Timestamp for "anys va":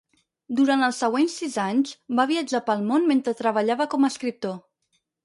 1.63-2.25